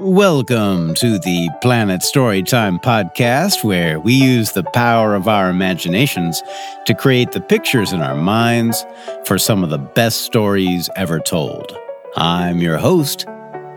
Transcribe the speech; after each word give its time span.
Welcome 0.00 0.94
to 0.94 1.18
the 1.18 1.50
Planet 1.60 2.02
Storytime 2.02 2.80
podcast, 2.80 3.64
where 3.64 3.98
we 3.98 4.12
use 4.12 4.52
the 4.52 4.62
power 4.62 5.16
of 5.16 5.26
our 5.26 5.50
imaginations 5.50 6.40
to 6.86 6.94
create 6.94 7.32
the 7.32 7.40
pictures 7.40 7.92
in 7.92 8.00
our 8.00 8.14
minds 8.14 8.86
for 9.24 9.38
some 9.38 9.64
of 9.64 9.70
the 9.70 9.78
best 9.78 10.20
stories 10.20 10.88
ever 10.94 11.18
told. 11.18 11.76
I'm 12.14 12.58
your 12.58 12.76
host, 12.76 13.26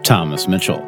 Thomas 0.03 0.47
Mitchell. 0.47 0.81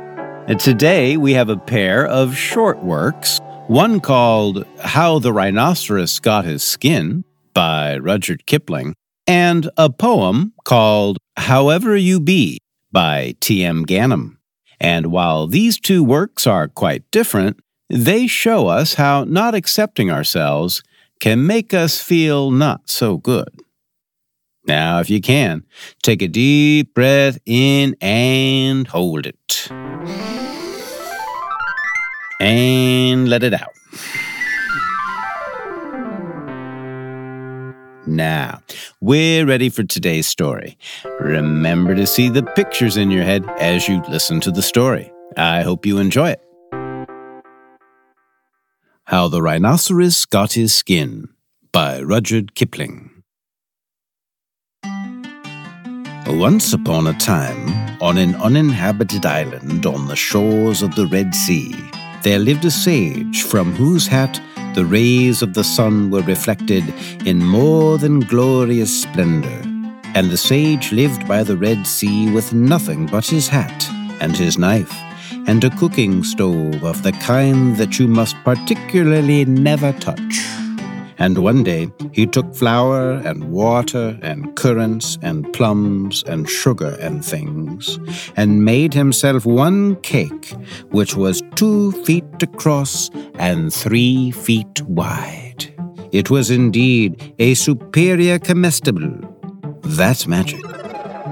And 0.48 0.60
today 0.60 1.18
we 1.18 1.34
have 1.34 1.50
a 1.50 1.58
pair 1.58 2.06
of 2.06 2.38
short 2.38 2.84
works, 2.84 3.40
one 3.66 4.02
called 4.02 4.68
How 4.82 5.18
the 5.18 5.34
Rhinoceros 5.34 6.20
Got 6.20 6.46
His 6.46 6.64
Skin 6.64 7.26
by 7.56 7.98
Rudyard 7.98 8.46
Kipling, 8.46 8.94
and 9.26 9.68
a 9.78 9.90
poem 9.90 10.54
called 10.64 11.18
However 11.38 11.98
You 11.98 12.20
Be 12.20 12.60
by 12.92 13.34
T.M. 13.40 13.88
Ganim. 13.88 14.38
And 14.84 15.08
while 15.08 15.48
these 15.48 15.80
two 15.80 16.04
works 16.04 16.46
are 16.46 16.68
quite 16.68 17.10
different, 17.10 17.58
they 17.90 18.28
show 18.28 18.68
us 18.68 18.96
how 18.96 19.24
not 19.24 19.56
accepting 19.56 20.12
ourselves 20.12 20.84
can 21.22 21.48
make 21.48 21.74
us 21.74 22.04
feel 22.04 22.52
not 22.52 22.90
so 22.90 23.16
good. 23.18 23.48
Now, 24.68 25.00
if 25.00 25.10
you 25.10 25.22
can, 25.22 25.64
take 26.02 26.22
a 26.22 26.28
deep 26.28 26.94
breath 26.94 27.38
in 27.46 27.96
and 28.02 28.86
hold 28.86 29.26
it. 29.26 29.70
And 32.42 33.30
let 33.30 33.44
it 33.44 33.54
out. 33.54 33.72
Now, 38.06 38.60
we're 39.04 39.46
ready 39.46 39.68
for 39.68 39.84
today's 39.84 40.26
story. 40.26 40.78
Remember 41.20 41.94
to 41.94 42.08
see 42.08 42.30
the 42.30 42.42
pictures 42.42 42.96
in 42.96 43.12
your 43.12 43.26
head 43.26 43.46
as 43.60 43.86
you 43.86 44.02
listen 44.08 44.40
to 44.40 44.50
the 44.50 44.62
story. 44.62 45.12
I 45.36 45.62
hope 45.62 45.86
you 45.86 45.98
enjoy 45.98 46.30
it. 46.30 46.42
How 49.04 49.28
the 49.28 49.42
Rhinoceros 49.42 50.24
Got 50.24 50.54
His 50.54 50.74
Skin 50.74 51.28
by 51.74 52.00
Rudyard 52.00 52.56
Kipling. 52.56 53.10
Once 56.26 56.72
upon 56.72 57.08
a 57.08 57.14
time, 57.20 58.02
on 58.02 58.18
an 58.18 58.36
uninhabited 58.36 59.26
island 59.26 59.86
on 59.86 60.08
the 60.08 60.16
shores 60.16 60.82
of 60.82 60.96
the 60.96 61.08
Red 61.08 61.36
Sea, 61.36 61.76
there 62.24 62.40
lived 62.40 62.64
a 62.64 62.72
sage 62.72 63.44
from 63.44 63.74
whose 63.74 64.08
hat 64.08 64.42
the 64.74 64.86
rays 64.86 65.42
of 65.42 65.54
the 65.54 65.64
sun 65.64 66.10
were 66.10 66.22
reflected 66.22 66.84
in 67.28 67.38
more 67.44 67.98
than 67.98 68.20
glorious 68.22 69.04
splendor. 69.04 69.62
And 70.16 70.30
the 70.30 70.38
sage 70.38 70.92
lived 70.92 71.28
by 71.28 71.44
the 71.44 71.58
Red 71.58 71.86
Sea 71.86 72.32
with 72.32 72.54
nothing 72.54 73.06
but 73.06 73.26
his 73.26 73.48
hat 73.48 73.88
and 74.20 74.36
his 74.36 74.58
knife 74.58 74.94
and 75.48 75.64
a 75.64 75.70
cooking 75.78 76.24
stove 76.24 76.84
of 76.84 77.04
the 77.04 77.12
kind 77.14 77.78
that 77.78 78.00
you 78.00 78.08
must 78.08 78.36
particularly 78.44 79.46
never 79.46 79.92
touch. 79.94 80.63
And 81.18 81.38
one 81.40 81.64
day 81.64 81.92
he 82.12 82.26
took 82.26 82.54
flour 82.56 83.14
and 83.14 83.52
water 83.52 84.18
and 84.22 84.56
currants 84.56 85.18
and 85.22 85.52
plums 85.54 86.24
and 86.28 86.50
sugar 86.50 86.98
and 87.00 87.24
things, 87.24 88.00
and 88.36 88.66
made 88.66 88.94
himself 88.94 89.46
one 89.46 89.96
cake 89.98 90.54
which 90.92 91.16
was 91.16 91.42
two 91.56 91.92
feet 92.04 92.42
across 92.42 93.10
and 93.36 93.74
three 93.74 94.32
feet 94.32 94.82
wide. 94.84 95.74
It 96.12 96.30
was 96.30 96.52
indeed 96.52 97.34
a 97.40 97.56
superior 97.56 98.38
comestible. 98.38 99.12
That's 99.82 100.28
magic. 100.28 100.62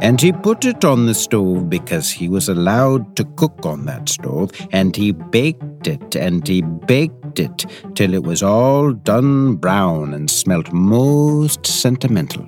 And 0.01 0.19
he 0.19 0.31
put 0.31 0.65
it 0.65 0.83
on 0.83 1.05
the 1.05 1.13
stove 1.13 1.69
because 1.69 2.09
he 2.09 2.27
was 2.27 2.49
allowed 2.49 3.15
to 3.17 3.23
cook 3.35 3.63
on 3.63 3.85
that 3.85 4.09
stove, 4.09 4.51
and 4.71 4.95
he 4.95 5.11
baked 5.11 5.85
it 5.85 6.15
and 6.15 6.47
he 6.47 6.63
baked 6.63 7.20
it 7.39 7.65
till 7.95 8.13
it 8.13 8.23
was 8.23 8.43
all 8.43 8.93
done 8.93 9.55
brown 9.55 10.13
and 10.13 10.29
smelt 10.29 10.71
most 10.71 11.65
sentimental. 11.65 12.45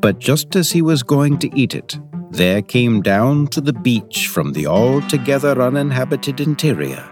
But 0.00 0.18
just 0.18 0.56
as 0.56 0.70
he 0.70 0.82
was 0.82 1.02
going 1.02 1.38
to 1.38 1.50
eat 1.58 1.74
it, 1.74 1.98
there 2.30 2.62
came 2.62 3.02
down 3.02 3.48
to 3.48 3.60
the 3.60 3.72
beach 3.72 4.28
from 4.28 4.52
the 4.52 4.66
altogether 4.66 5.60
uninhabited 5.60 6.40
interior 6.40 7.10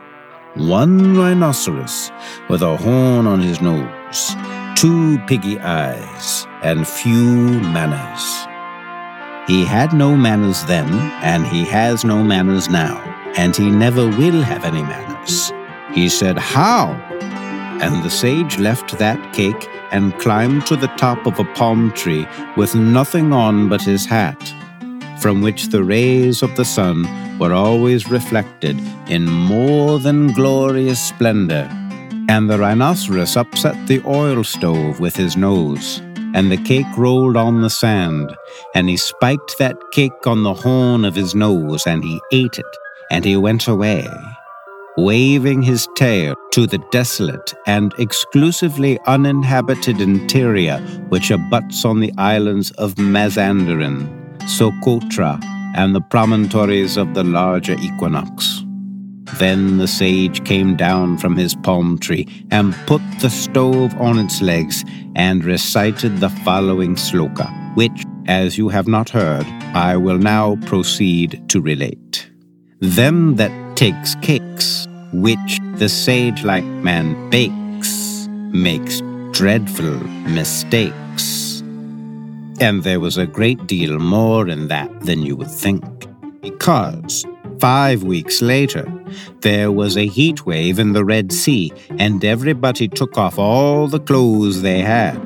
one 0.58 1.16
rhinoceros 1.16 2.10
with 2.48 2.62
a 2.62 2.76
horn 2.76 3.26
on 3.26 3.40
his 3.40 3.60
nose, 3.60 4.34
two 4.74 5.18
piggy 5.26 5.58
eyes, 5.60 6.46
and 6.62 6.86
few 6.86 7.60
manners. 7.60 8.46
He 9.46 9.64
had 9.64 9.92
no 9.92 10.16
manners 10.16 10.64
then, 10.64 10.88
and 11.22 11.46
he 11.46 11.64
has 11.64 12.04
no 12.04 12.24
manners 12.24 12.68
now, 12.68 12.98
and 13.36 13.54
he 13.54 13.70
never 13.70 14.06
will 14.06 14.42
have 14.42 14.64
any 14.64 14.82
manners. 14.82 15.17
He 15.92 16.08
said, 16.08 16.38
How? 16.38 16.92
And 17.80 18.04
the 18.04 18.10
sage 18.10 18.58
left 18.58 18.98
that 18.98 19.32
cake 19.32 19.68
and 19.90 20.18
climbed 20.18 20.66
to 20.66 20.76
the 20.76 20.92
top 20.98 21.26
of 21.26 21.38
a 21.38 21.44
palm 21.54 21.92
tree 21.92 22.26
with 22.56 22.74
nothing 22.74 23.32
on 23.32 23.68
but 23.68 23.82
his 23.82 24.04
hat, 24.04 24.42
from 25.20 25.40
which 25.42 25.68
the 25.68 25.84
rays 25.84 26.42
of 26.42 26.54
the 26.56 26.64
sun 26.64 27.06
were 27.38 27.54
always 27.54 28.10
reflected 28.10 28.78
in 29.08 29.24
more 29.24 29.98
than 29.98 30.32
glorious 30.32 31.00
splendor. 31.00 31.68
And 32.28 32.50
the 32.50 32.58
rhinoceros 32.58 33.36
upset 33.36 33.86
the 33.86 34.02
oil 34.04 34.44
stove 34.44 35.00
with 35.00 35.16
his 35.16 35.36
nose 35.36 36.02
and 36.34 36.52
the 36.52 36.56
cake 36.56 36.86
rolled 36.96 37.36
on 37.36 37.62
the 37.62 37.70
sand. 37.70 38.34
And 38.74 38.88
he 38.88 38.96
spiked 38.96 39.58
that 39.58 39.76
cake 39.92 40.26
on 40.26 40.42
the 40.42 40.54
horn 40.54 41.04
of 41.04 41.14
his 41.14 41.34
nose, 41.34 41.86
and 41.86 42.04
he 42.04 42.20
ate 42.32 42.58
it, 42.58 42.76
and 43.10 43.24
he 43.24 43.36
went 43.36 43.66
away, 43.66 44.06
waving 44.98 45.62
his 45.62 45.88
tail 45.94 46.34
to 46.50 46.66
the 46.66 46.78
desolate 46.90 47.54
and 47.66 47.94
exclusively 47.98 48.98
uninhabited 49.06 50.00
interior 50.00 50.78
which 51.08 51.30
abuts 51.30 51.84
on 51.84 52.00
the 52.00 52.12
islands 52.18 52.72
of 52.72 52.96
Mazanderan, 52.96 54.08
Socotra, 54.40 55.40
and 55.76 55.94
the 55.94 56.00
promontories 56.00 56.96
of 56.96 57.14
the 57.14 57.22
larger 57.22 57.76
equinox. 57.78 58.64
Then 59.34 59.78
the 59.78 59.86
sage 59.86 60.44
came 60.44 60.74
down 60.74 61.16
from 61.18 61.36
his 61.36 61.54
palm 61.54 61.98
tree 61.98 62.26
and 62.50 62.74
put 62.86 63.02
the 63.20 63.30
stove 63.30 63.94
on 64.00 64.18
its 64.18 64.42
legs 64.42 64.84
and 65.14 65.44
recited 65.44 66.18
the 66.18 66.30
following 66.44 66.96
sloka, 66.96 67.48
which, 67.76 68.04
as 68.26 68.58
you 68.58 68.68
have 68.68 68.88
not 68.88 69.10
heard, 69.10 69.46
I 69.76 69.96
will 69.96 70.18
now 70.18 70.56
proceed 70.66 71.48
to 71.50 71.60
relate. 71.60 72.28
Them 72.80 73.36
that 73.36 73.52
takes 73.76 74.16
cakes, 74.16 74.87
which 75.12 75.58
the 75.74 75.88
sage 75.88 76.44
like 76.44 76.64
man 76.64 77.30
bakes, 77.30 78.28
makes 78.52 79.00
dreadful 79.32 79.98
mistakes. 80.28 81.60
And 82.60 82.82
there 82.82 83.00
was 83.00 83.16
a 83.16 83.26
great 83.26 83.66
deal 83.66 83.98
more 83.98 84.48
in 84.48 84.68
that 84.68 84.90
than 85.00 85.22
you 85.22 85.36
would 85.36 85.50
think, 85.50 85.84
because 86.40 87.24
Five 87.58 88.04
weeks 88.04 88.40
later, 88.40 88.86
there 89.40 89.72
was 89.72 89.96
a 89.96 90.06
heat 90.06 90.46
wave 90.46 90.78
in 90.78 90.92
the 90.92 91.04
Red 91.04 91.32
Sea, 91.32 91.72
and 91.98 92.24
everybody 92.24 92.86
took 92.86 93.18
off 93.18 93.36
all 93.36 93.88
the 93.88 93.98
clothes 93.98 94.62
they 94.62 94.80
had. 94.80 95.16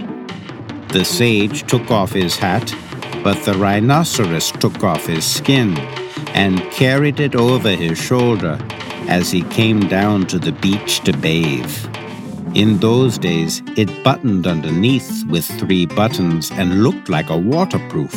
The 0.88 1.04
sage 1.04 1.66
took 1.66 1.90
off 1.90 2.12
his 2.12 2.38
hat, 2.38 2.74
but 3.22 3.36
the 3.44 3.52
rhinoceros 3.54 4.50
took 4.52 4.82
off 4.82 5.06
his 5.06 5.26
skin 5.26 5.76
and 6.34 6.62
carried 6.70 7.20
it 7.20 7.34
over 7.34 7.70
his 7.70 7.98
shoulder 7.98 8.58
as 9.08 9.30
he 9.30 9.42
came 9.42 9.88
down 9.88 10.26
to 10.26 10.38
the 10.38 10.52
beach 10.52 11.00
to 11.00 11.12
bathe. 11.16 11.72
In 12.54 12.78
those 12.78 13.16
days, 13.16 13.62
it 13.76 14.04
buttoned 14.04 14.46
underneath 14.46 15.24
with 15.26 15.46
three 15.58 15.86
buttons 15.86 16.50
and 16.50 16.82
looked 16.82 17.08
like 17.08 17.30
a 17.30 17.38
waterproof. 17.38 18.14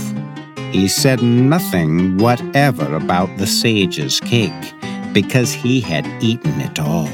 He 0.72 0.90
said 0.90 1.22
nothing 1.22 2.18
whatever 2.18 2.95
about 2.95 3.38
the 3.38 3.47
sage's 3.47 4.19
cake 4.19 4.74
because 5.13 5.53
he 5.53 5.80
had 5.80 6.06
eaten 6.21 6.60
it 6.60 6.80
all. 6.80 7.07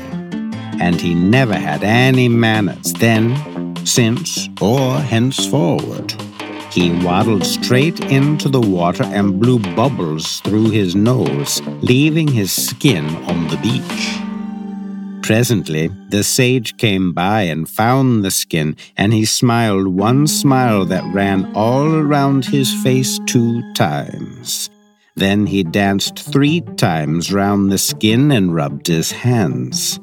And 0.82 1.00
he 1.00 1.14
never 1.14 1.54
had 1.54 1.84
any 1.84 2.28
manners 2.28 2.94
then, 2.94 3.76
since, 3.86 4.50
or 4.60 4.98
henceforward. 4.98 6.16
He 6.72 6.92
waddled 7.04 7.46
straight 7.46 8.00
into 8.12 8.48
the 8.48 8.62
water 8.62 9.04
and 9.04 9.42
blew 9.42 9.60
bubbles 9.60 10.40
through 10.40 10.70
his 10.70 10.96
nose, 10.96 11.62
leaving 11.82 12.30
his 12.30 12.52
skin 12.52 13.06
on 13.26 13.50
the 13.50 13.58
beach. 13.58 14.22
Presently, 15.22 15.90
the 16.10 16.24
sage 16.24 16.78
came 16.78 17.12
by 17.12 17.42
and 17.44 17.68
found 17.68 18.24
the 18.24 18.32
skin, 18.32 18.78
and 18.96 19.14
he 19.14 19.26
smiled 19.26 19.88
one 19.88 20.28
smile 20.28 20.86
that 20.86 21.14
ran 21.14 21.52
all 21.56 21.94
around 21.94 22.46
his 22.46 22.74
face 22.84 23.20
two 23.28 23.62
times. 23.74 24.70
Then 25.16 25.48
he 25.48 25.64
danced 25.64 26.20
three 26.20 26.62
times 26.78 27.34
round 27.34 27.70
the 27.70 27.78
skin 27.78 28.32
and 28.32 28.56
rubbed 28.56 28.88
his 28.88 29.12
hands. 29.12 30.00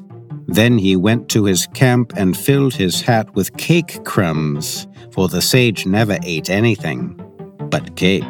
Then 0.51 0.79
he 0.79 0.95
went 0.95 1.29
to 1.29 1.45
his 1.45 1.67
camp 1.67 2.13
and 2.17 2.35
filled 2.35 2.73
his 2.73 3.01
hat 3.01 3.35
with 3.35 3.55
cake 3.57 4.03
crumbs, 4.03 4.87
for 5.11 5.27
the 5.27 5.43
sage 5.43 5.85
never 5.85 6.17
ate 6.23 6.49
anything 6.49 7.21
but 7.69 7.95
cake, 7.95 8.23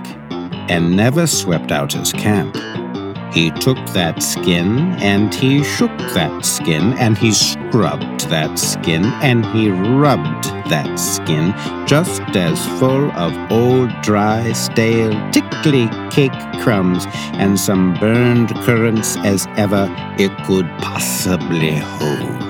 and 0.69 0.97
never 0.97 1.25
swept 1.25 1.71
out 1.71 1.93
his 1.93 2.11
camp. 2.11 2.57
He 3.33 3.51
took 3.51 3.77
that 3.93 4.21
skin 4.21 4.79
and 4.99 5.33
he 5.33 5.63
shook 5.63 5.97
that 6.13 6.45
skin 6.45 6.91
and 6.97 7.17
he 7.17 7.31
scrubbed 7.31 8.18
that 8.29 8.57
skin 8.57 9.05
and 9.21 9.45
he 9.47 9.69
rubbed 9.69 10.45
that 10.69 10.99
skin 10.99 11.53
just 11.87 12.21
as 12.35 12.65
full 12.79 13.11
of 13.11 13.33
old, 13.51 13.89
dry, 14.01 14.51
stale, 14.53 15.13
tickly 15.31 15.87
cake 16.11 16.31
crumbs 16.61 17.05
and 17.33 17.59
some 17.59 17.95
burned 17.95 18.49
currants 18.65 19.17
as 19.17 19.47
ever 19.57 19.87
it 20.17 20.31
could 20.45 20.67
possibly 20.79 21.75
hold. 21.75 22.49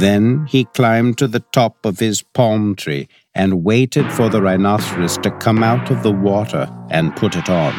Then 0.00 0.46
he 0.46 0.64
climbed 0.64 1.18
to 1.18 1.28
the 1.28 1.44
top 1.52 1.86
of 1.86 2.00
his 2.00 2.22
palm 2.22 2.74
tree 2.74 3.08
and 3.34 3.64
waited 3.64 4.10
for 4.12 4.28
the 4.28 4.42
rhinoceros 4.42 5.18
to 5.18 5.30
come 5.38 5.62
out 5.62 5.90
of 5.90 6.02
the 6.02 6.12
water 6.12 6.68
and 6.90 7.14
put 7.14 7.36
it 7.36 7.48
on. 7.48 7.72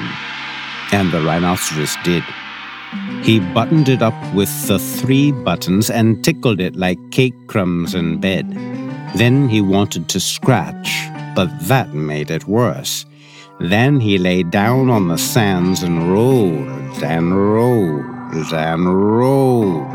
And 0.94 1.12
the 1.12 1.22
rhinoceros 1.22 1.96
did. 2.04 2.24
He 3.24 3.40
buttoned 3.40 3.90
it 3.90 4.02
up 4.02 4.14
with 4.36 4.68
the 4.68 4.78
three 4.78 5.32
buttons 5.32 5.90
and 5.90 6.24
tickled 6.24 6.60
it 6.60 6.76
like 6.76 7.00
cake 7.12 7.48
crumbs 7.48 7.96
in 7.96 8.20
bed. 8.20 8.50
Then 9.16 9.50
he 9.50 9.62
wanted 9.62 10.08
to 10.10 10.20
scratch, 10.20 11.08
but 11.36 11.50
that 11.68 11.94
made 11.94 12.30
it 12.30 12.48
worse. 12.48 13.06
Then 13.60 14.00
he 14.00 14.18
lay 14.18 14.44
down 14.44 14.90
on 14.90 15.08
the 15.08 15.18
sands 15.18 15.82
and 15.82 16.12
rolled 16.12 17.04
and 17.04 17.54
rolled 17.54 18.54
and 18.54 19.18
rolled. 19.18 19.88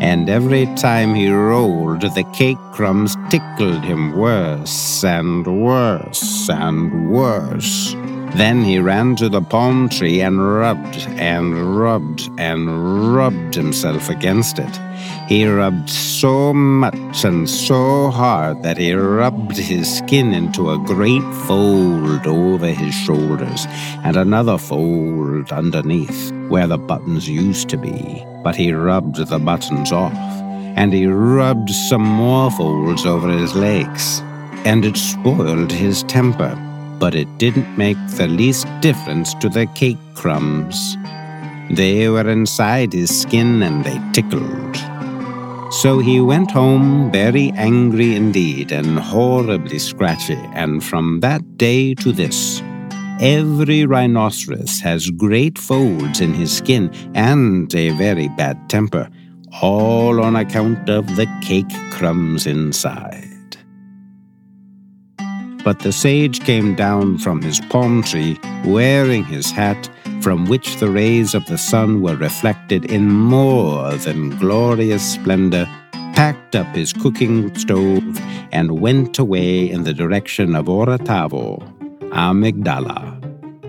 And 0.00 0.28
every 0.28 0.66
time 0.76 1.14
he 1.14 1.30
rolled, 1.30 2.02
the 2.02 2.24
cake 2.34 2.58
crumbs 2.72 3.16
tickled 3.30 3.82
him 3.82 4.16
worse 4.16 5.02
and 5.02 5.46
worse 5.46 6.48
and 6.48 7.10
worse. 7.10 7.94
Then 8.34 8.62
he 8.62 8.78
ran 8.78 9.16
to 9.16 9.28
the 9.28 9.42
palm 9.42 9.88
tree 9.88 10.20
and 10.20 10.40
rubbed 10.40 11.06
and 11.18 11.76
rubbed 11.76 12.30
and 12.38 13.14
rubbed 13.14 13.54
himself 13.54 14.08
against 14.08 14.58
it. 14.58 14.80
He 15.28 15.44
rubbed 15.46 15.90
so 15.90 16.52
much 16.52 17.24
and 17.24 17.50
so 17.50 18.10
hard 18.10 18.62
that 18.62 18.78
he 18.78 18.92
rubbed 18.92 19.56
his 19.56 19.98
skin 19.98 20.32
into 20.32 20.70
a 20.70 20.78
great 20.78 21.22
fold 21.46 22.26
over 22.26 22.68
his 22.68 22.94
shoulders 22.94 23.66
and 24.04 24.16
another 24.16 24.58
fold 24.58 25.50
underneath 25.50 26.32
where 26.48 26.68
the 26.68 26.78
buttons 26.78 27.28
used 27.28 27.68
to 27.70 27.76
be. 27.76 28.24
But 28.44 28.54
he 28.54 28.72
rubbed 28.72 29.16
the 29.16 29.38
buttons 29.38 29.90
off 29.92 30.14
and 30.76 30.92
he 30.92 31.06
rubbed 31.06 31.70
some 31.70 32.02
more 32.02 32.50
folds 32.52 33.04
over 33.04 33.28
his 33.28 33.54
legs 33.54 34.20
and 34.64 34.84
it 34.84 34.96
spoiled 34.96 35.72
his 35.72 36.04
temper 36.04 36.69
but 37.00 37.14
it 37.14 37.38
didn't 37.38 37.76
make 37.76 37.98
the 38.10 38.28
least 38.28 38.68
difference 38.80 39.34
to 39.34 39.48
the 39.48 39.66
cake 39.74 39.98
crumbs. 40.14 40.96
They 41.70 42.08
were 42.08 42.28
inside 42.28 42.92
his 42.92 43.10
skin 43.22 43.62
and 43.62 43.82
they 43.82 43.98
tickled. 44.12 44.76
So 45.72 46.00
he 46.00 46.20
went 46.20 46.50
home 46.50 47.10
very 47.10 47.52
angry 47.52 48.16
indeed 48.16 48.72
and 48.72 48.98
horribly 48.98 49.78
scratchy, 49.78 50.38
and 50.52 50.82
from 50.82 51.20
that 51.20 51.56
day 51.56 51.94
to 51.94 52.12
this, 52.12 52.60
every 53.20 53.86
rhinoceros 53.86 54.80
has 54.80 55.10
great 55.10 55.58
folds 55.58 56.20
in 56.20 56.34
his 56.34 56.52
skin 56.52 56.90
and 57.14 57.72
a 57.74 57.90
very 57.90 58.28
bad 58.30 58.68
temper, 58.68 59.08
all 59.62 60.20
on 60.20 60.34
account 60.34 60.90
of 60.90 61.06
the 61.14 61.26
cake 61.40 61.72
crumbs 61.92 62.46
inside. 62.46 63.29
But 65.70 65.78
the 65.78 65.92
sage 65.92 66.40
came 66.40 66.74
down 66.74 67.18
from 67.18 67.42
his 67.42 67.60
palm 67.70 68.02
tree, 68.02 68.40
wearing 68.64 69.22
his 69.22 69.52
hat, 69.52 69.88
from 70.20 70.46
which 70.46 70.78
the 70.78 70.90
rays 70.90 71.32
of 71.32 71.46
the 71.46 71.58
sun 71.58 72.02
were 72.02 72.16
reflected 72.16 72.86
in 72.86 73.06
more 73.08 73.92
than 73.92 74.30
glorious 74.30 75.12
splendor, 75.12 75.66
packed 75.92 76.56
up 76.56 76.66
his 76.74 76.92
cooking 76.92 77.54
stove, 77.54 78.02
and 78.50 78.80
went 78.80 79.20
away 79.20 79.70
in 79.70 79.84
the 79.84 79.94
direction 79.94 80.56
of 80.56 80.66
Orotavo, 80.66 81.62
Amygdala, 82.10 83.20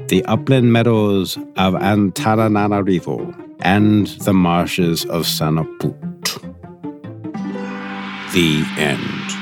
the 0.07 0.25
upland 0.25 0.73
meadows 0.73 1.37
of 1.57 1.75
Antananarivo, 1.75 3.31
and 3.59 4.07
the 4.25 4.33
marshes 4.33 5.05
of 5.05 5.27
Sonaput. 5.27 5.93
The 8.33 8.65
end. 8.79 9.40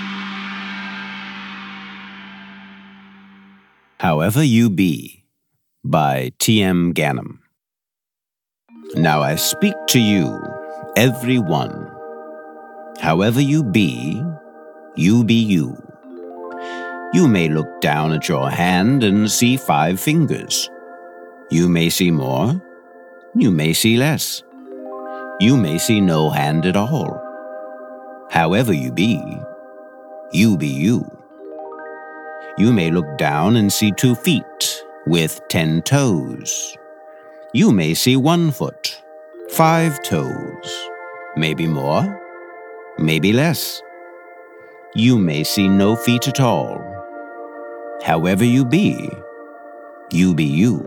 However 3.99 4.41
You 4.41 4.69
Be 4.69 5.25
by 5.83 6.31
T.M. 6.39 6.93
Ganim. 6.93 7.39
Now 8.95 9.21
I 9.21 9.35
speak 9.35 9.75
to 9.89 9.99
you, 9.99 10.39
every 10.95 11.37
one. 11.37 11.91
However 13.01 13.41
you 13.41 13.61
be, 13.61 14.23
you 14.95 15.25
be 15.25 15.33
you. 15.33 15.75
You 17.13 17.27
may 17.27 17.49
look 17.49 17.81
down 17.81 18.13
at 18.13 18.29
your 18.29 18.49
hand 18.49 19.03
and 19.03 19.29
see 19.29 19.57
five 19.57 19.99
fingers. 19.99 20.69
You 21.51 21.67
may 21.67 21.89
see 21.89 22.09
more. 22.09 22.55
You 23.35 23.51
may 23.51 23.73
see 23.73 23.97
less. 23.97 24.43
You 25.41 25.57
may 25.57 25.77
see 25.77 25.99
no 25.99 26.29
hand 26.29 26.65
at 26.65 26.77
all. 26.77 27.19
However 28.31 28.71
you 28.71 28.93
be, 28.93 29.21
you 30.31 30.57
be 30.57 30.69
you. 30.69 31.18
You 32.59 32.73
may 32.73 32.91
look 32.91 33.17
down 33.17 33.55
and 33.55 33.71
see 33.71 33.93
two 33.93 34.15
feet 34.15 34.83
with 35.07 35.39
ten 35.47 35.81
toes. 35.81 36.75
You 37.53 37.71
may 37.71 37.93
see 37.93 38.17
one 38.17 38.51
foot, 38.51 39.01
five 39.51 40.03
toes, 40.03 40.89
maybe 41.37 41.67
more, 41.67 42.03
maybe 42.97 43.31
less. 43.31 43.81
You 44.93 45.17
may 45.17 45.45
see 45.45 45.69
no 45.69 45.95
feet 45.95 46.27
at 46.27 46.41
all. 46.41 46.83
However 48.03 48.43
you 48.43 48.65
be, 48.65 49.09
you 50.11 50.35
be 50.35 50.43
you. 50.43 50.83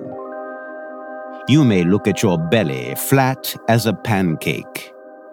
You 1.48 1.64
may 1.64 1.84
look 1.84 2.06
at 2.06 2.22
your 2.22 2.36
belly 2.36 2.94
flat 2.96 3.56
as 3.68 3.86
a 3.86 3.94
pancake, 3.94 4.92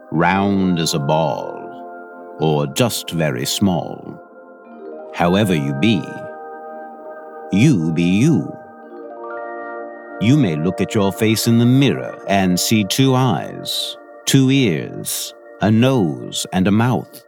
round 0.10 0.80
as 0.80 0.94
a 0.94 1.00
ball, 1.00 2.38
or 2.40 2.66
just 2.68 3.10
very 3.10 3.46
small. 3.46 4.18
However 5.14 5.54
you 5.54 5.74
be, 5.82 6.02
you 7.52 7.92
be 7.94 8.04
you. 8.04 8.56
You 10.22 10.38
may 10.38 10.56
look 10.56 10.82
at 10.82 10.94
your 10.94 11.12
face 11.12 11.48
in 11.48 11.60
the 11.60 11.66
mirror 11.66 12.22
and 12.28 12.60
see 12.60 12.84
two 12.84 13.16
eyes, 13.16 13.98
two 14.26 14.52
ears, 14.52 15.34
a 15.62 15.72
nose, 15.72 16.46
and 16.52 16.68
a 16.68 16.72
mouth. 16.72 17.24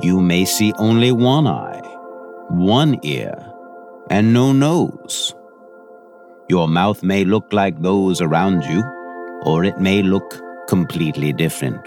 You 0.00 0.20
may 0.20 0.44
see 0.46 0.72
only 0.78 1.12
one 1.12 1.46
eye, 1.46 1.80
one 2.48 2.98
ear, 3.02 3.34
and 4.08 4.32
no 4.32 4.52
nose. 4.52 5.34
Your 6.48 6.66
mouth 6.68 7.02
may 7.02 7.24
look 7.24 7.52
like 7.52 7.80
those 7.80 8.20
around 8.20 8.64
you, 8.64 8.82
or 9.42 9.64
it 9.64 9.78
may 9.78 10.02
look 10.02 10.40
completely 10.68 11.32
different. 11.32 11.86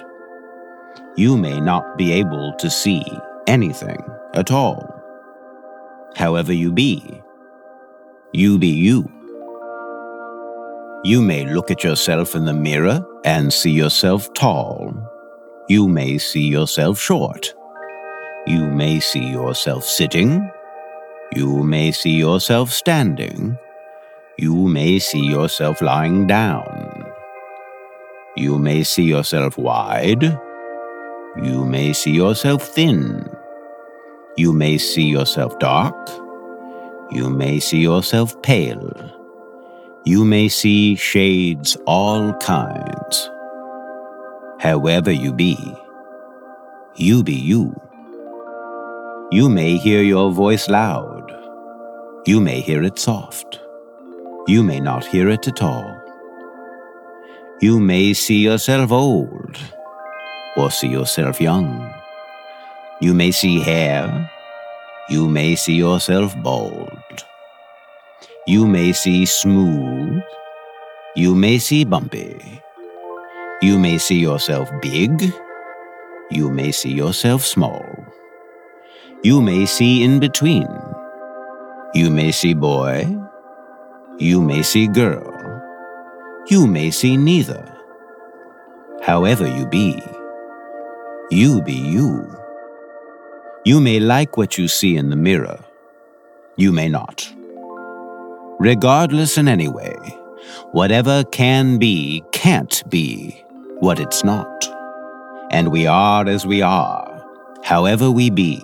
You 1.18 1.38
may 1.38 1.60
not 1.60 1.98
be 1.98 2.14
able 2.14 2.54
to 2.60 2.70
see 2.70 3.04
anything 3.48 4.02
at 4.36 4.52
all. 4.52 4.90
However, 6.16 6.54
you 6.54 6.72
be, 6.72 7.23
you 8.34 8.58
be 8.58 8.68
you. 8.68 9.08
You 11.04 11.22
may 11.22 11.46
look 11.46 11.70
at 11.70 11.84
yourself 11.84 12.34
in 12.34 12.46
the 12.46 12.54
mirror 12.54 13.06
and 13.24 13.54
see 13.54 13.70
yourself 13.70 14.34
tall. 14.34 14.92
You 15.70 15.88
may 15.88 16.18
see 16.18 16.48
yourself 16.48 17.00
short. 17.00 17.54
You 18.48 18.66
may 18.66 19.00
see 19.00 19.24
yourself 19.24 19.84
sitting. 19.84 20.50
You 21.36 21.64
may 21.64 21.92
see 21.92 22.18
yourself 22.18 22.72
standing. 22.72 23.58
You 24.40 24.68
may 24.68 24.98
see 24.98 25.24
yourself 25.24 25.82
lying 25.82 26.26
down. 26.26 27.06
You 28.36 28.58
may 28.58 28.82
see 28.82 29.04
yourself 29.04 29.60
wide. 29.60 30.24
You 31.44 31.66
may 31.66 31.94
see 31.94 32.12
yourself 32.12 32.64
thin. 32.64 33.30
You 34.38 34.54
may 34.54 34.80
see 34.80 35.06
yourself 35.06 35.60
dark. 35.60 36.23
You 37.14 37.30
may 37.30 37.60
see 37.60 37.78
yourself 37.78 38.42
pale. 38.42 38.92
You 40.04 40.26
may 40.26 40.48
see 40.48 40.96
shades 40.96 41.78
all 41.86 42.34
kinds. 42.40 43.30
However 44.60 45.12
you 45.12 45.32
be, 45.32 45.56
you 46.96 47.24
be 47.24 47.36
you. 47.36 47.80
You 49.32 49.48
may 49.48 49.78
hear 49.78 50.02
your 50.02 50.32
voice 50.32 50.68
loud. 50.68 51.32
You 52.26 52.42
may 52.42 52.62
hear 52.62 52.82
it 52.82 52.98
soft. 52.98 53.60
You 54.48 54.64
may 54.64 54.80
not 54.80 55.06
hear 55.06 55.30
it 55.30 55.48
at 55.48 55.62
all. 55.62 55.96
You 57.62 57.80
may 57.80 58.14
see 58.14 58.40
yourself 58.40 58.92
old 58.92 59.58
or 60.58 60.72
see 60.72 60.88
yourself 60.88 61.40
young. 61.40 61.94
You 63.02 63.14
may 63.14 63.30
see 63.30 63.60
hair 63.60 64.32
you 65.10 65.28
may 65.28 65.56
see 65.56 65.76
yourself 65.76 66.36
bald. 66.42 66.90
You 68.48 68.68
may 68.68 68.94
see 68.94 69.26
smooth. 69.26 70.22
You 71.16 71.36
may 71.36 71.60
see 71.60 71.84
bumpy. 71.84 72.62
You 73.62 73.78
may 73.80 73.98
see 73.98 74.20
yourself 74.20 74.70
big. 74.82 75.34
You 76.32 76.50
may 76.50 76.72
see 76.72 76.92
yourself 76.92 77.44
small. 77.46 77.86
You 79.24 79.42
may 79.42 79.66
see 79.66 80.04
in 80.04 80.20
between. 80.20 80.68
You 81.94 82.10
may 82.10 82.32
see 82.32 82.54
boy. 82.54 83.08
You 84.20 84.42
may 84.42 84.64
see 84.64 84.88
girl. 84.88 85.32
You 86.48 86.68
may 86.68 86.92
see 86.92 87.18
neither. 87.18 87.64
However 89.02 89.48
you 89.48 89.68
be, 89.68 90.02
you 91.32 91.62
be 91.62 91.74
you. 91.74 92.43
You 93.66 93.80
may 93.80 94.02
like 94.02 94.36
what 94.36 94.58
you 94.58 94.68
see 94.68 94.98
in 94.98 95.10
the 95.10 95.16
mirror. 95.16 95.58
You 96.58 96.74
may 96.74 96.90
not. 96.90 97.32
Regardless 98.60 99.38
in 99.38 99.48
any 99.48 99.70
way, 99.70 99.96
whatever 100.74 101.24
can 101.24 101.78
be 101.78 102.24
can't 102.34 102.84
be 102.90 103.42
what 103.80 104.00
it's 104.00 104.22
not. 104.24 104.66
And 105.50 105.72
we 105.72 105.88
are 105.88 106.28
as 106.28 106.46
we 106.46 106.62
are, 106.62 107.26
however 107.64 108.12
we 108.12 108.30
be. 108.30 108.62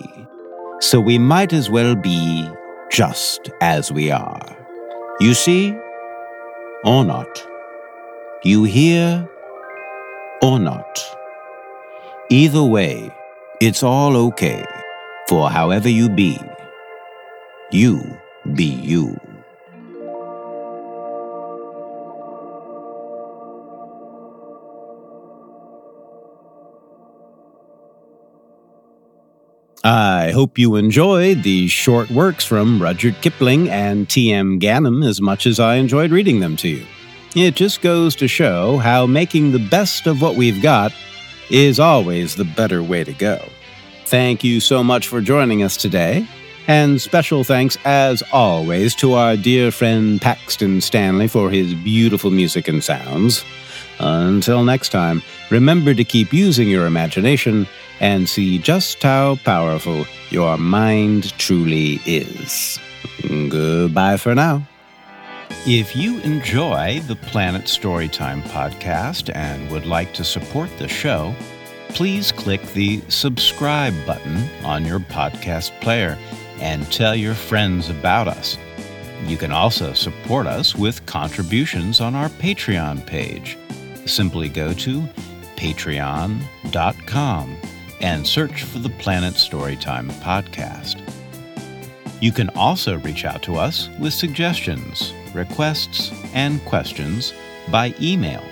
So 0.80 1.00
we 1.00 1.18
might 1.18 1.54
as 1.54 1.70
well 1.70 1.94
be 1.94 2.46
just 2.90 3.50
as 3.62 3.90
we 3.90 4.10
are. 4.10 4.56
You 5.18 5.32
see 5.32 5.74
or 6.84 7.06
not. 7.06 7.46
You 8.44 8.64
hear 8.64 9.26
or 10.42 10.58
not. 10.58 11.00
Either 12.28 12.62
way, 12.62 13.10
it's 13.60 13.82
all 13.82 14.16
okay, 14.16 14.64
for 15.30 15.48
however 15.48 15.88
you 15.88 16.08
be, 16.08 16.36
you 17.70 18.18
be 18.56 18.64
you. 18.64 19.16
I 29.84 30.32
hope 30.34 30.58
you 30.58 30.74
enjoyed 30.74 31.44
these 31.44 31.70
short 31.70 32.10
works 32.10 32.44
from 32.44 32.82
Rudyard 32.82 33.20
Kipling 33.22 33.70
and 33.70 34.10
T.M. 34.10 34.58
Ganim 34.58 35.06
as 35.06 35.20
much 35.20 35.46
as 35.46 35.60
I 35.60 35.76
enjoyed 35.76 36.10
reading 36.10 36.40
them 36.40 36.56
to 36.56 36.68
you. 36.68 36.84
It 37.36 37.54
just 37.54 37.82
goes 37.82 38.16
to 38.16 38.26
show 38.26 38.78
how 38.78 39.06
making 39.06 39.52
the 39.52 39.64
best 39.70 40.08
of 40.08 40.20
what 40.20 40.34
we've 40.34 40.60
got 40.60 40.92
is 41.50 41.78
always 41.78 42.34
the 42.34 42.44
better 42.44 42.82
way 42.82 43.04
to 43.04 43.12
go. 43.12 43.40
Thank 44.10 44.42
you 44.42 44.58
so 44.58 44.82
much 44.82 45.06
for 45.06 45.20
joining 45.20 45.62
us 45.62 45.76
today, 45.76 46.26
and 46.66 47.00
special 47.00 47.44
thanks, 47.44 47.78
as 47.84 48.24
always, 48.32 48.92
to 48.96 49.12
our 49.12 49.36
dear 49.36 49.70
friend 49.70 50.20
Paxton 50.20 50.80
Stanley 50.80 51.28
for 51.28 51.48
his 51.48 51.74
beautiful 51.74 52.32
music 52.32 52.66
and 52.66 52.82
sounds. 52.82 53.44
Until 54.00 54.64
next 54.64 54.88
time, 54.88 55.22
remember 55.48 55.94
to 55.94 56.02
keep 56.02 56.32
using 56.32 56.68
your 56.68 56.86
imagination 56.86 57.68
and 58.00 58.28
see 58.28 58.58
just 58.58 59.00
how 59.00 59.36
powerful 59.44 60.04
your 60.30 60.58
mind 60.58 61.32
truly 61.38 62.00
is. 62.04 62.80
Goodbye 63.28 64.16
for 64.16 64.34
now. 64.34 64.66
If 65.68 65.94
you 65.94 66.18
enjoy 66.22 66.98
the 67.06 67.14
Planet 67.14 67.66
Storytime 67.66 68.42
podcast 68.48 69.30
and 69.36 69.70
would 69.70 69.86
like 69.86 70.12
to 70.14 70.24
support 70.24 70.68
the 70.78 70.88
show, 70.88 71.32
please 71.94 72.32
click 72.32 72.62
the 72.72 73.00
subscribe 73.08 73.94
button 74.06 74.48
on 74.64 74.84
your 74.84 75.00
podcast 75.00 75.78
player 75.80 76.16
and 76.58 76.90
tell 76.90 77.14
your 77.14 77.34
friends 77.34 77.90
about 77.90 78.28
us. 78.28 78.56
You 79.26 79.36
can 79.36 79.52
also 79.52 79.92
support 79.92 80.46
us 80.46 80.74
with 80.74 81.04
contributions 81.06 82.00
on 82.00 82.14
our 82.14 82.28
Patreon 82.28 83.06
page. 83.06 83.58
Simply 84.06 84.48
go 84.48 84.72
to 84.72 85.02
patreon.com 85.56 87.56
and 88.00 88.26
search 88.26 88.62
for 88.62 88.78
the 88.78 88.88
Planet 88.90 89.34
Storytime 89.34 90.10
podcast. 90.22 91.02
You 92.20 92.32
can 92.32 92.50
also 92.50 92.98
reach 93.00 93.24
out 93.24 93.42
to 93.42 93.56
us 93.56 93.88
with 93.98 94.14
suggestions, 94.14 95.12
requests, 95.34 96.12
and 96.32 96.64
questions 96.64 97.34
by 97.70 97.94
email 98.00 98.42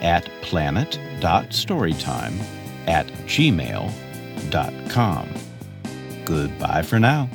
at 0.00 0.26
planet.storytime 0.42 2.59
at 2.86 3.06
gmail.com. 3.26 5.28
Goodbye 6.24 6.82
for 6.82 7.00
now. 7.00 7.28